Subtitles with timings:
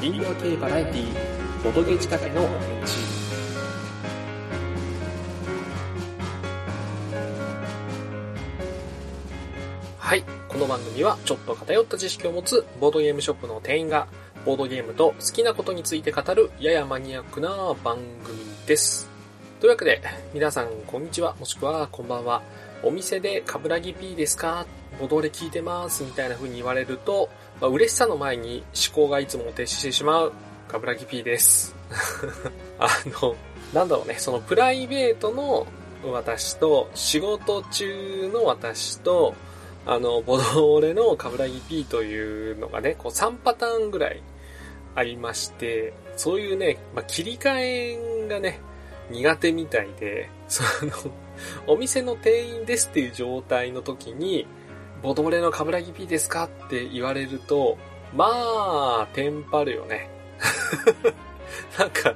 [0.00, 2.92] リンゴ系バラエティー、ボドゲ仕掛けの返事。
[9.98, 10.24] はい。
[10.48, 14.06] この番組は、ちょっと偏った知識を持つボードゲームショップの店員が、
[14.46, 19.06] ボードゲームと好きなことについて語る、ややマニアックな番組です。
[19.60, 20.00] というわけで、
[20.32, 22.42] 皆さん、こんにちは、もしくは、こんばんは。
[22.82, 24.66] お店でカブラギ P ですか？
[25.00, 27.28] ボドレ聞いてます、みたいな風に言われると、
[27.60, 30.32] まあ、嬉しさの前に思考がいつも停止してしまう、
[30.68, 31.74] カブラギ P です。
[32.78, 32.88] あ
[33.22, 33.34] の、
[33.72, 35.66] なんだろうね、そのプライベートの
[36.04, 39.34] 私と、仕事中の私と、
[39.86, 44.22] あの、ボドレのカブラギ P というのがね、こう3パターンぐらい
[44.94, 48.60] ありまして、そういうね、まあ、切り替えがね、
[49.10, 50.92] 苦手みたいで、その、
[51.66, 54.46] お店の店員ですっていう状態の時に、
[55.02, 57.76] ボドレのカブラギ P ですかって言われると、
[58.14, 60.08] まあ、テンパるよね。
[61.78, 62.14] なんか、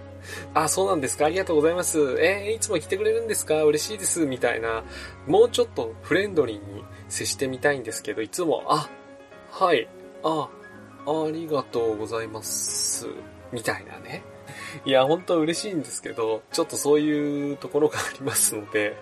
[0.55, 1.98] あ、そうなんですかありがとうございます。
[2.20, 3.62] えーいつも来てくれるんですか？
[3.64, 4.27] 嬉しいです。
[4.27, 4.84] みたいな、
[5.27, 8.89] もうちょっとフレンドリーに接してみたいんですけど、いつも、あ、
[9.51, 9.89] はい、
[10.23, 10.48] あ、
[11.06, 13.06] ありがとうございます。
[13.53, 14.23] みたいなね。
[14.84, 18.97] いや、本当は嬉しいんですけど、ちょっとそういうところがありますので、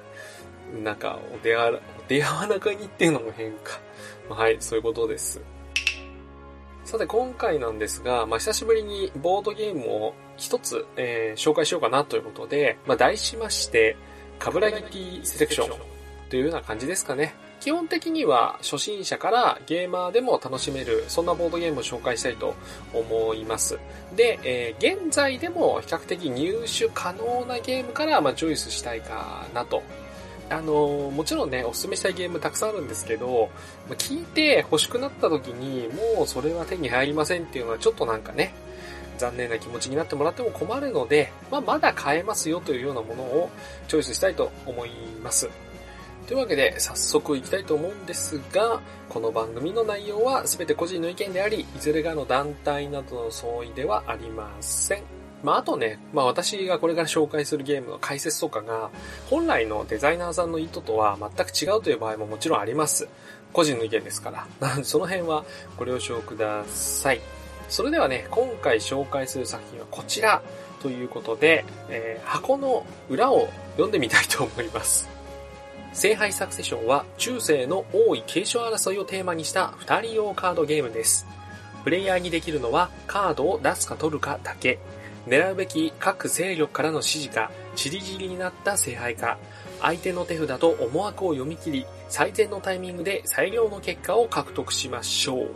[0.82, 3.80] なんか、お手あら、お手柔らかにっていうのも変か。
[4.28, 5.40] はい、そういうことです。
[6.84, 13.96] さて、今回なんですが、まあ、久しぶりにボードゲームを一つ、えー紹介しようかなということで、まあ、題しまして、
[14.38, 15.78] カブラギティセレクション
[16.28, 17.34] というような感じですかね。
[17.60, 22.54] 基本的には初心者からゲーマーでも楽しめる、そんなボードゲームを紹介したいと
[22.92, 23.78] 思います。
[24.14, 29.82] で、えー現在でも比較的入手可能なゲームから、まあ、チョイスしたいかなと。
[30.50, 33.50] あのもちろんね、おすすめしたいゲームたくさんあるんですけど、
[33.88, 38.54] ま聞いて欲しくなった時に、もうそれは手に入りませんっていうのはちょっとなんかね、
[39.18, 43.50] 残念な気持ちになってもらっても困るので、まあ、まだ買えますよというようなものを
[43.88, 44.90] チョイスしたいと思い
[45.22, 45.48] ます。
[46.26, 55.23] というわけで、早速行きたいと思うんですが、この番組の内容は全て個人の意見であり、いずれがの団体などの相違ではありません。
[55.44, 58.90] まあ、あとね、まあ私がこれから紹介するゲームの解説とかが、
[59.28, 63.06] 本来のデザイナーさんの意図とは全く違うという場合ももちろんあります。
[63.52, 64.80] 個人の意見ですから。
[64.82, 65.44] その辺は
[65.76, 67.20] ご了承ください。
[67.68, 70.42] それではね、今回紹介する作品はこちら
[70.82, 75.10] ということで、えー箱の裏を読んでみたいと思います。
[75.92, 81.26] 聖杯サクセションは中世の王位継承争いをテーマにした2人用カードゲームです。
[81.84, 84.78] プレイヤーにできるのはカードを出すか取るかだけ。
[85.26, 89.38] 狙うべき各勢力からの指示か、散り散りになった聖杯か、
[89.80, 95.48] 相手の手札と思惑を読み切り、最善のタイミングで最良の結果を獲得しましょう。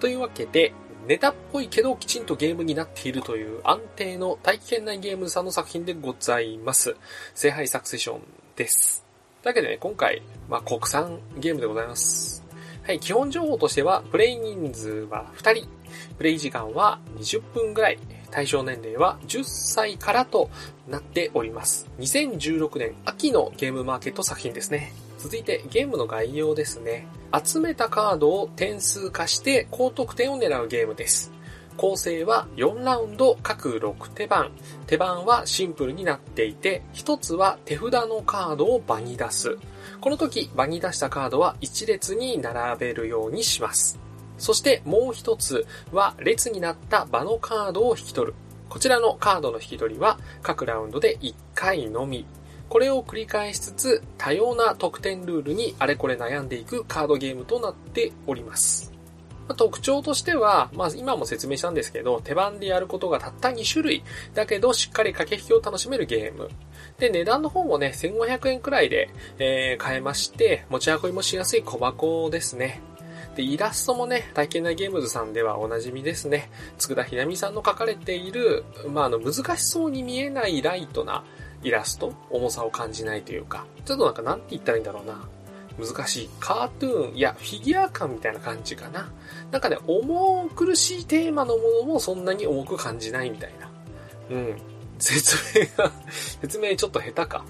[0.00, 0.72] というわけで、
[1.06, 6.96] ネタっぽいけどきちんとゲームになっているという安定の大気圏内ゲームさんの作品でございます。
[7.34, 8.20] 聖杯サクセション
[8.56, 9.06] です。
[9.42, 12.44] だけどね、今回、まあ、国産ゲームでございます。
[12.82, 15.68] はい、基本情報としては、プレイ人数は2人、
[16.18, 17.98] プレイ時間は20分ぐらい、
[18.30, 20.50] 対象年齢は10歳からと
[20.88, 21.88] なっております。
[21.98, 24.92] 2016年秋のゲームマーケット作品ですね。
[25.18, 27.06] 続いてゲームの概要ですね。
[27.44, 31.32] 集めたカードを点数化して高得点を狙うゲームです。
[31.76, 34.50] 構成は4ラウンド各6手番。
[34.86, 39.58] 手番はシンプルになっていて、1つは手札のカードを場に出す。
[40.00, 44.05] この時、場に出したカードは1列に並べるようにします。
[44.38, 48.34] そしてもう一つは列になった場のカードを引き取る。
[48.68, 52.26] こちらのカードの引き取りは各ラウンドで1回のみ。
[52.68, 58.96] これを繰り返しつつ多様な得点ルールにあれこれ悩んでいくカードゲームとなっております。
[59.54, 64.02] 特徴としては、まあ今も説明したんですけど、手番でやることがたった2種類。
[64.34, 66.50] だけどしっかり駆け引きを楽しめるゲーム。
[66.98, 69.08] で、値段の方もね、1500円くらいで、
[69.38, 72.80] えー買えまして、持ち運びもしやすい小箱ですね。
[73.36, 76.50] で、イラストもね、体験内ゲームズさんではおなじみですね。
[76.78, 81.22] 佃ひなみさんの描かれている、まあ、あの、難しそうに見えないライトな
[81.62, 85.28] イラスト、重さを感じないというか、ちょっとなんかなんて言ったらいいんだろうな。
[85.78, 86.30] 難しい。
[86.40, 89.12] カートゥーン、いや、フィギュア感みたいな感じかな。
[89.50, 93.70] なんかね、重苦しいテーマのものもそんなに重く感じないみたいな。
[94.30, 94.56] うん。
[94.98, 95.92] 説明が、
[96.40, 97.44] 説明ちょっと下手か。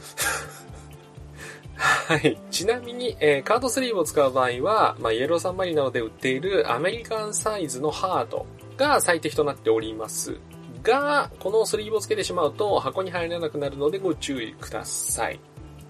[1.86, 2.38] はい。
[2.50, 8.46] ちなみに、えーカードスリーブを使う場合は、まあ、イエローサンマリーなどで売っているアメリカンサイズのハード
[8.76, 10.36] が最適となっております。
[10.82, 15.40] が、このスリーブをつけてしまうと箱に入らなくなるのでご注意ください。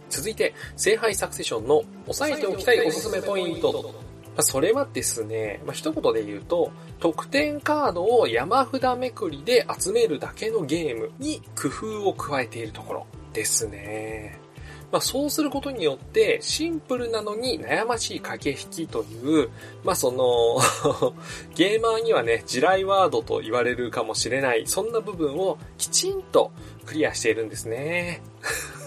[0.08, 3.94] 続いて、聖杯サクセションの押さえておきたいおすすめポイント。
[4.36, 6.70] ま、それはですね、まあ、一言で言うと、
[7.00, 14.45] 得点カードを山札めくりで集めるだけのゲームに工夫を加えているところですね。
[14.92, 19.50] まあ、そうすることによって、シンプルなのに悩ましい駆け引きという、
[19.84, 20.58] まあ、その
[21.54, 26.52] ゲーマーにはね、地雷ワードと言われるかもしれない、そんな部分をきちんと
[26.84, 28.22] クリアしているんですね。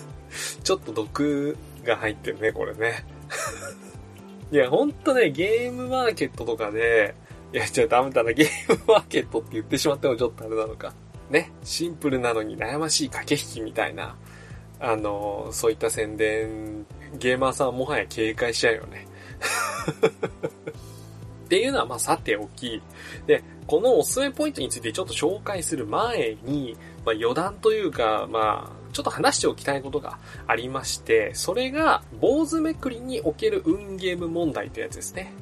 [0.63, 3.06] ちょっと毒が入ってるね、これね。
[4.51, 7.13] いや、ほんとね、ゲームマーケットとかで、
[7.54, 10.94] いや、ちょ、ダメだな、ゲームマーケットって言ってしまってもちょっとあれなのか。
[11.30, 14.16] ね、シンプルなのに悩ましい駆け引きみたいな、
[14.80, 16.86] あの、そういった宣伝、
[17.18, 19.08] ゲーマーさんはもはや警戒しちゃうよね。
[21.46, 22.81] っていうのはまあさておき、
[23.26, 30.18] で、このおすすめポイントについてちょっと紹介する前に、まあ余談というか、まあ、ちょっと話しておきたいことが
[30.48, 35.34] ありまして、それが、坊主めくりにおける運ゲーム問題ってやつですね。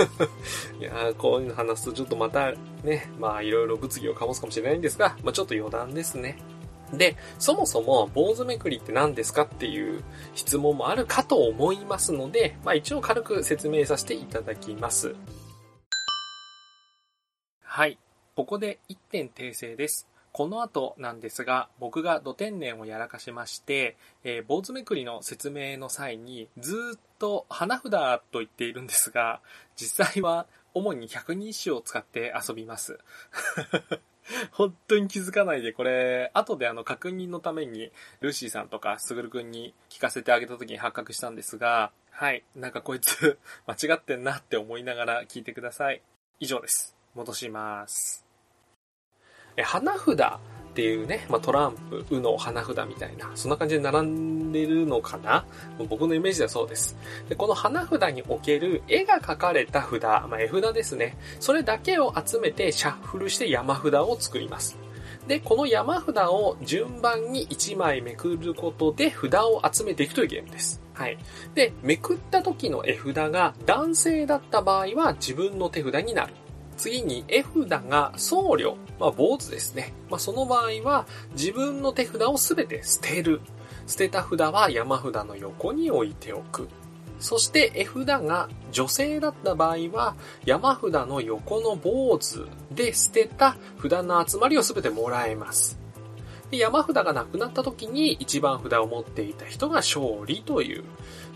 [0.80, 2.52] いやー、こういうの話すとちょっとまた
[2.82, 6.38] ね、まあいろいろ物議を醸すかもしれないんですが、まあちょっと余談ですね。
[6.92, 10.02] で、そもそも坊主めくりって何ですかっていう
[10.34, 15.14] 質問もあるかと思いますので、まあ一応軽く説明させていただきます。
[17.62, 17.98] はい。
[18.34, 20.08] ここで1点訂正です。
[20.32, 27.90] この後なんですが、僕が土天然をやらかしまして、えー、坊主めくりの説明の際にずっと花札
[28.30, 29.40] と言っているんですが、
[29.76, 32.98] 実際は主に百人一首を使って遊びます。
[34.52, 46.02] 本当に気づかないで、これ、後であの確認のために、ルーシーさんとかすぐるくんに聞かせてあげた時に発覚したんですが、はい、なんかこいつ 間違ってんなって思いながら聞いてください。
[46.38, 46.96] 以上です。
[47.14, 48.24] 戻します。
[49.56, 50.16] え、花札
[50.80, 55.44] っていうね、まあ、トランプ、うの花札みたいな、そんな感じで並んでるのかな？
[55.90, 56.96] 僕のイメージではそうです。
[57.28, 61.18] で、この花札における絵が描かれた札、まあ、絵札ですね。
[61.38, 64.78] それだけを集めてシャッフルして山札を作ります。
[65.28, 70.80] で、この山札を順番に1枚めくることで札を集めていくというゲームです。
[70.94, 71.18] はい。
[71.54, 76.32] で、めくった時の絵札が男性だった場合は自分の手札になる。
[76.80, 79.92] 次に絵札が僧侶、まあ、坊主ですね。
[80.08, 83.42] まあ、その場合は自分の手札をすべて捨てる。
[83.86, 86.68] 捨てた札は山札の横に置いておく。
[87.18, 90.16] そして絵札が女性だった場合は
[90.46, 95.78] 山札の横の坊主で捨てた札の集まりをすべてもらえます。
[96.50, 100.84] で山札がなくなった時に一番札を持っていた人が勝利という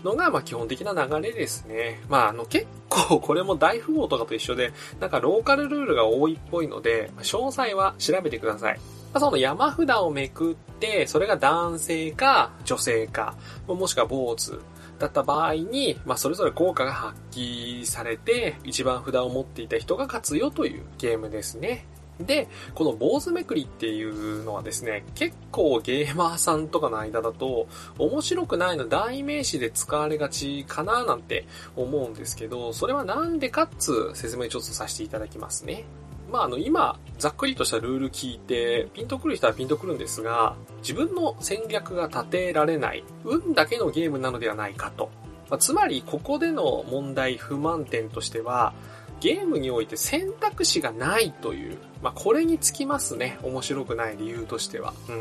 [0.05, 2.01] のが、まあ基本的な流れですね。
[2.07, 4.71] まああの結構これも大富豪とかと一緒で、
[5.01, 8.79] なんかローカルルールが多いっぽいので、詳細は調べてください。
[9.13, 13.35] まあ、その山札をめくって、それが男性か女性か、
[13.67, 14.59] もしくは坊主
[14.99, 21.85] だった場合に、まあ、それぞれ効果が発揮されて、一番札を持っていた人が勝つよというゲームですね。
[22.19, 27.67] で、この坊主めくりっていうのはですね、結構ゲーマーさんとかの間だと、
[27.97, 31.45] 面白くないの代名詞で使われがちかななんて
[31.75, 35.83] 思うんですけど、それはなんでかっつ説明ちょっとさせていただきますね。
[36.31, 45.09] まあ、あの、今、ざっくりとしたルール聞いて、ピンとくる人はピンとくるんですが、自分の戦略が立てられない、運だけのゲームなのではないかと。
[45.49, 48.73] まあ、つまり、ここでの問題、不満点としては、
[49.19, 53.37] ゲームにおいて選択肢がないという、まあ、これにつきますね。
[53.43, 54.93] 面白くない理由としては。
[55.09, 55.11] う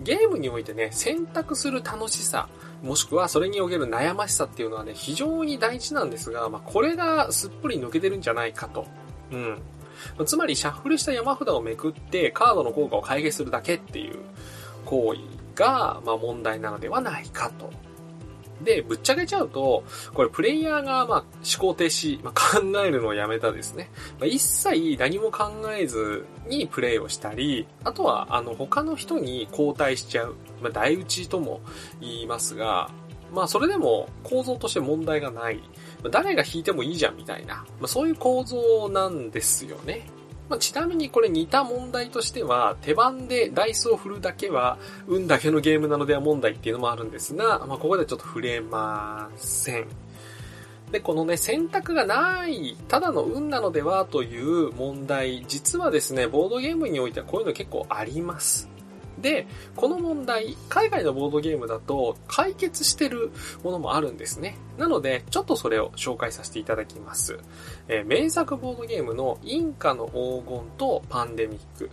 [0.00, 0.04] ん。
[0.04, 2.48] ゲームにおいてね、選択する楽しさ、
[2.82, 8.86] もしくはそれにおける悩ましさっていうのはね、非常に大事なんですが、まあ、これがすっぽり抜けてるんじゃないかと。
[9.30, 9.62] うん。
[10.26, 14.18] つまり、シャッフルした山札をめくって、カードの効果を解決するだけっていう
[14.84, 15.20] 行為
[15.54, 17.70] が、まあ、問題なのではないかと。
[18.62, 21.24] で、ぶっちゃけちゃうと、これプレイヤーが、まあ、思
[21.58, 23.90] 考停止、まあ、考えるのをやめたですね。
[24.18, 30.34] まあ、一切何も考えずにプレイをしたり、あとは、あの、他の人に交代しちゃう。
[30.60, 31.60] まあ、台打ちとも
[32.00, 32.90] 言いますが、
[33.32, 35.60] まあ、それでも構造として問題がない。
[36.10, 40.06] 誰が引いてもいいじゃんみたいな、まあ、そういう構造なんですよね。
[40.52, 49.86] まあ、ちなみにこれ似た問題としては、手番でダイスを振るだけは、運だけのゲームなのでは問題っていうのもあるんですが、まあ、ここでちょっと触れません。
[50.90, 58.71] で、このね、選択がない、ただの運なのではという問題、実はですね、ボードゲームにおいてはこういうの結構あります。
[59.18, 63.30] で、この問題、海外のボードゲームだと解決してる
[63.62, 64.56] ものもあるんですね。
[64.78, 67.38] なので、ちょっとそれを紹介させていただきます。
[67.88, 71.90] えー、名作ボードゲームのインカの黄金とパンデミック。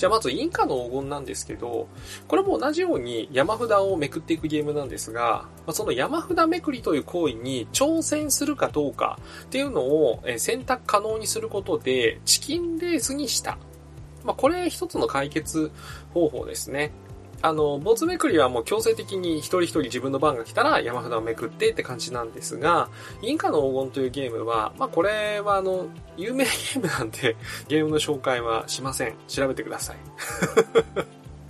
[0.00, 1.86] じゃあまず、インカの黄金なんですけど、
[2.26, 13.58] これも同じように山札をめくっていくゲームなんですが、その山札めくりという行為に挑戦するかどうかっていうのを選択可能にすることで、チキンレースにした。
[14.24, 15.70] まあ、これ一つの解決
[16.12, 16.92] 方法ですね。
[17.42, 22.90] あの、坊主めくりはもう強制的に一人一人自分の番が来たら山札をめくってって感じなんですが、
[23.22, 25.86] インカの黄金というゲームは、まあ、これはあの、
[26.16, 27.36] 有名ゲームなんで、
[27.68, 29.14] ゲームの紹介はしません。
[29.26, 29.96] 調べてください。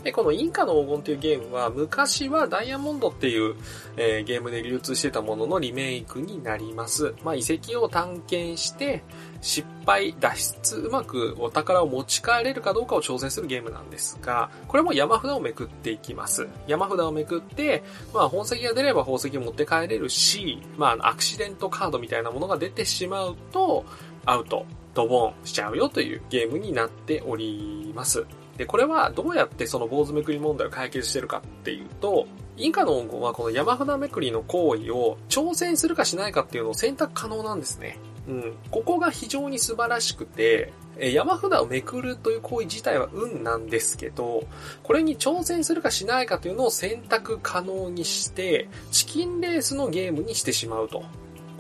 [0.03, 3.55] で、このインカの黄金というゲームは、昔はダイヤモンドっていう、
[3.97, 7.15] えー、ゲームで流通してたもののリメイクになります。
[7.23, 9.03] まあ、遺跡を探検して、
[9.43, 16.49] 失敗、脱出、うまくお宝を持ち帰れるかどうかを挑戦するゲームなんですが、これも山札をめくっていきます。
[16.67, 17.83] 山札をめくって、
[18.15, 23.85] まあ、宝石が出れば宝石を持って帰れるし、まあ、アクシデントカードみたいなものが出てしまうと、
[24.25, 28.27] アウト、ドボンしちゃうよというゲームになっております。
[28.61, 32.27] で、これはどうやってその坊主めくり問題を解決してるかっていうと、
[32.59, 37.97] インカの音号はこの山札めくりの行為を挑戦するかしないかっていうのを選択可能なんですね。
[38.29, 38.55] うん。
[38.71, 44.45] ここが非常に素晴らしくて、山札をめくるという行為自体は運なんですけど、
[44.83, 51.03] これに挑戦するかしないかというのを選択可能にして、チキンレースのゲームにしてしまうと。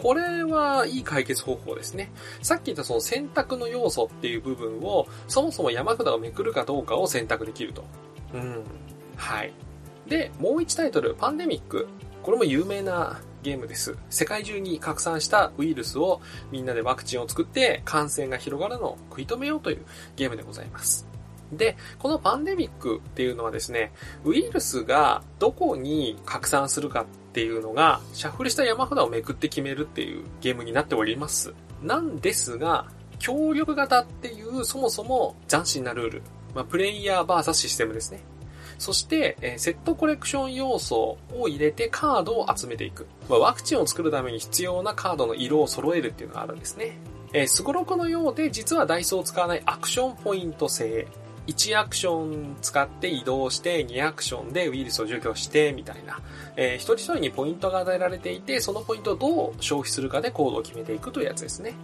[0.00, 2.11] これはいい解決方法ですね。
[2.42, 7.85] さっき言ったその選択の要素っていう部分を、そもそも山札をめくるかどうかを選択できると。
[8.33, 8.64] うん。
[9.16, 9.52] はい。
[10.09, 11.87] で、もう一タイトル、パンデミック。
[12.23, 13.97] これも有名なゲームです。
[14.11, 19.85] 世界中に拡散したウイルスをみんなでワクチンを作って感染が広がるのを食い止めようという
[20.16, 21.07] ゲームでございます。
[21.52, 23.92] で、このパンデミックっていうのはですね、
[24.25, 31.55] ウイルスがどこに拡散するかっっていうのが、シャッフルした山札をめくって決めるっていうゲームになっております。
[31.81, 32.87] なんですが、
[33.21, 36.23] 協力型っていうそもそも斬新なルール。
[36.55, 38.21] まあ、プレイヤーバーサスシステムですね。
[38.79, 43.07] そして、えー、セットコレクション要素を入れてカードを集めていく。
[43.29, 46.99] まあ、ワクチンを作るために必要なカードの色を揃えるっていうのがあるんですね。
[47.33, 51.07] えー、スゴロクのようで実はダイスを使わないアクションポイント制。
[51.50, 56.21] 1アクション使って移動して、2アクションでウイルスを除去して、みたいな。
[56.57, 61.75] えー、一人一人にポイントが与えられていて、そのポイントをどう消費するかで行動を決めていくというやつですね。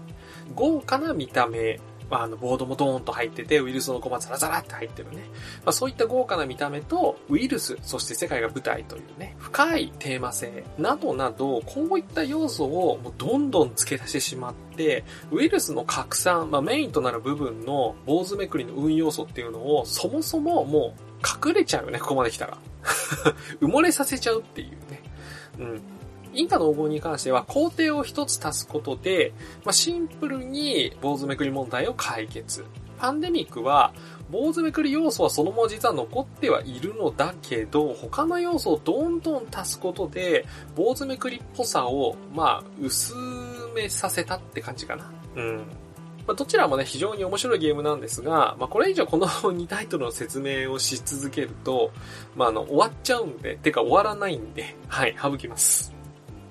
[0.55, 5.25] 豪華な見た目、まあ、あの、ボードもドーンと入ってて、ウイルスのコマザラザラって入ってるね。
[5.65, 22.59] まあ、そういった豪華な見た目と、ウイルス、そして世界が舞台というね、深いテーマ性などなど、こういった要素をもうどんどん付け足してしまって、ウイルスの拡散、まあ、メインとなる部分の坊主めくりの運要素っていうのを、そもそももう隠れちゃうよね、ここまで来たら。
[23.61, 25.03] 埋もれさせちゃうっていうね。
[25.59, 25.96] うん。
[26.37, 29.33] インカの黄金に関しては工程を一つ足すことで、
[29.65, 32.65] まあ、シンプルに坊主めくり問題を解決。
[32.99, 33.93] パンデミックは、
[34.31, 43.15] 坊主めくり要素はそのまま実は残ってはいるのだけど、他の要素をどんどん足すことで、坊主めくりっぽさを、まあ、薄
[43.75, 45.11] めさせたって感じかな。
[45.37, 45.57] うん。
[46.27, 51.93] まあ、どちらもね、非常に面白いゲームなんですが、まあ、これ以上この 2タイトルの説明をし続けると、
[52.35, 55.96] まあ、あの、終わっちゃうんで、てか終わらないんで、はい、省きます。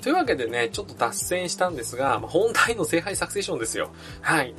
[0.06, 3.90] というわけでね、ちょっと脱線したんですが、ま、本題の聖杯サクセションですよ。
[4.22, 4.54] はい。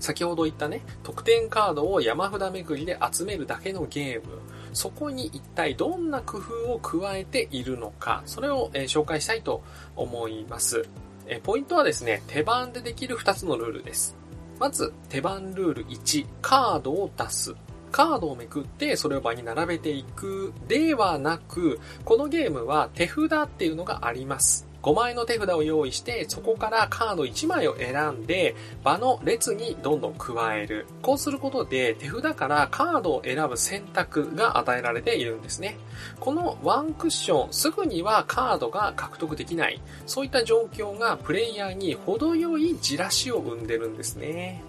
[0.00, 4.40] 先ほど言ったね、得点カードを山札巡りで集めるだけのゲーム。
[4.74, 9.62] そこに一体どんな工夫を加えているのか、それを、えー、紹介したいと
[9.96, 10.86] 思います。
[11.26, 14.14] えー、ポイントはですね、手番でできる2つのルールです。
[14.60, 17.54] まず、手番ルール1、カードを出す。
[17.90, 24.70] カードをめくってそれを場に並べていくではなく、このゲームは手札っていうのがあります。
[24.82, 30.86] 5枚の手札を用意して、そこからカード1枚を選んで、場の列にどんどん加える。
[31.02, 35.76] こうすることで、手札からカードを選ぶ選択が与えられているんですね。
[36.18, 39.80] このワンクッション、すぐにはカードが獲得できない。
[40.06, 44.62] そういった状況がプレイヤーに程よいじらしを生んでるんですね。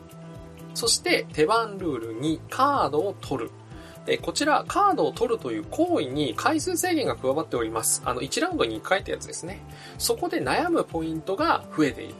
[0.76, 3.52] そして手番ルールにカードを取る。
[4.06, 8.02] えこちら、カードを取るという行為に回数制限が加わっております。
[8.06, 9.62] あの、1ラウンドに1回ってやつですね。
[9.98, 12.16] そこで悩むポイントが増えている。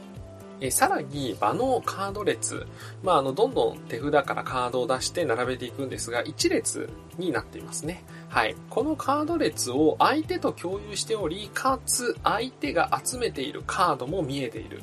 [0.60, 2.66] えさらに、場のカード列。
[3.02, 6.88] まあ、あの、どんどん手札からカードを出して並べていくんですが、1列
[7.18, 8.02] になっていますね。
[8.28, 8.56] はい。
[8.70, 14.80] このカード列を相手と共有しており、かつ、相手が集めているカードも見えている。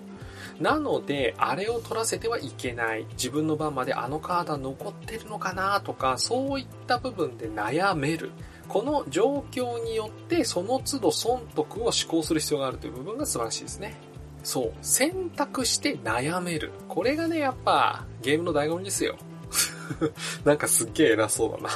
[0.62, 3.06] なので、あれを取らせてはいけない。
[3.14, 8.32] 自分の番まであのカードは残ってるのかなとか、そういった部分で悩める。
[8.68, 13.96] この状況によってその都度損得を思考する必要があるという部分が素晴らしいですね。
[14.44, 14.74] そう。
[14.82, 16.72] 選択して悩める。
[16.88, 19.18] これがね、やっぱゲームの醍醐味ですよ。
[20.46, 21.70] なんかすっげえ偉そうだな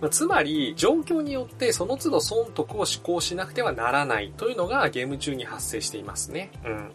[0.00, 6.50] まあ、つまり、状況によってその都度損得を施行しなくてはならないというのがゲーム中に発生していますね。
[6.64, 6.90] うん。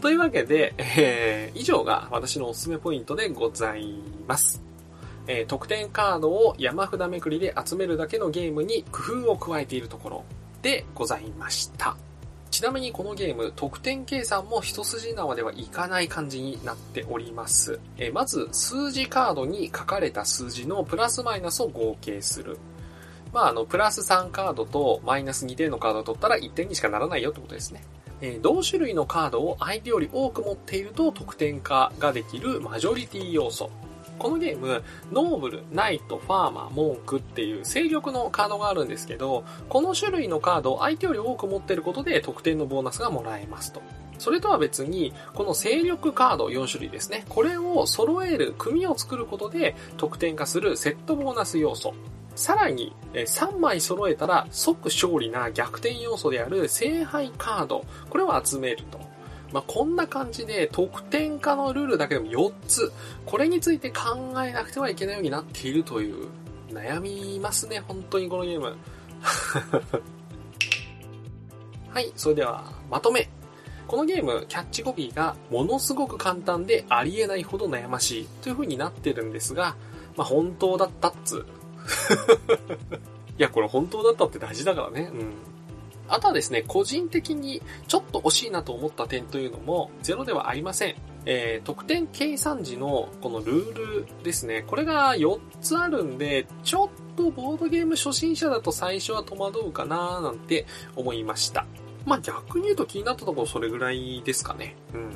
[0.00, 3.94] というわけで、えー、以上が私のおすすめポイントでござい
[4.26, 4.62] ます。
[5.26, 10.24] えー、得点カードを山札めくりで集めるだけのゲームに工夫を加えているところ
[10.62, 11.96] でございました。
[12.60, 17.80] ちなみにこのゲーム、得点計算も一筋縄ではいかない感じになっております。
[17.96, 22.58] えまず、数字カードに書かれた数字のプラスマイナスを合計する。
[23.32, 27.82] まあ、あの、プラス3カードとマイナス2点のカードを取ったら1点にしかならないよってことですね。
[28.20, 33.70] え同種類のカードを相手より多く持っていると得点化ができるマジョリティ要素。
[34.20, 43.80] このゲーム、ノーブル、ナイト、ファーマー、モンクっていう勢力のカードがあるんですけど、この種類のカードを相手より多く持ってることで得点のボーナスがもらえますと。
[44.18, 47.24] それとは別に、この勢力カード4種類ですね。
[47.30, 51.94] これを揃える、組を作ることで得点化するセットボーナス要素。
[52.34, 57.86] さらに、3枚揃えたら即勝利な逆転要素である聖杯カード。
[58.10, 59.00] これを集めると。
[59.52, 62.92] まあ、こんな感じで得点化のルールだけでも4つ、
[63.26, 66.28] これについて考えなくてはいけないようになっているという、
[66.70, 68.76] 悩みますね、本当にこのゲーム。
[71.90, 73.28] はい、それでは、まとめ。
[73.88, 79.74] このゲーム、キャッチコピーがものすごく簡単でありえないほど悩ましいという風になってるんですが、
[80.16, 81.44] まあ、本当だったっつ。
[83.36, 85.10] いや、これ本当だったって大事だからね。
[85.12, 85.32] うん。
[86.10, 90.96] あとはですね、個人的にちょっと惜しいなと思った点というのもゼロではありません。
[91.26, 94.64] えー、得点計算時のこのルールですね。
[94.66, 101.66] これが4つあるんで、ちょっとボードゲーム初心者だと最初は戸惑うかなーなんて思いました。
[102.06, 104.76] まあ、逆に言うと気になったところそれぐらいですかね。
[104.94, 105.10] うん。